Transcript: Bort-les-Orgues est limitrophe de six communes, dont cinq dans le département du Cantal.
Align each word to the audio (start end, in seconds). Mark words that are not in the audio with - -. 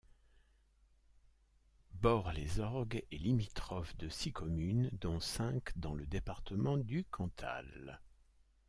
Bort-les-Orgues 1.93 3.03
est 3.11 3.17
limitrophe 3.17 3.95
de 3.97 4.09
six 4.09 4.31
communes, 4.31 4.89
dont 4.99 5.19
cinq 5.19 5.77
dans 5.77 5.93
le 5.93 6.07
département 6.07 6.77
du 6.77 7.03
Cantal. 7.05 8.01